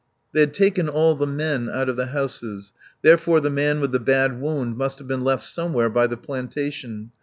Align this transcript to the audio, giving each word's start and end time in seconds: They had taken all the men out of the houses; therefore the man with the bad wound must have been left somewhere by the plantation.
They 0.33 0.39
had 0.39 0.55
taken 0.55 0.89
all 0.89 1.13
the 1.13 1.27
men 1.27 1.69
out 1.69 1.87
of 1.87 1.95
the 1.95 2.07
houses; 2.07 2.73
therefore 3.03 3.39
the 3.39 3.51
man 3.51 3.79
with 3.79 3.91
the 3.91 3.99
bad 3.99 4.41
wound 4.41 4.75
must 4.75 4.97
have 4.97 5.07
been 5.07 5.23
left 5.23 5.45
somewhere 5.45 5.91
by 5.91 6.07
the 6.07 6.17
plantation. 6.17 7.11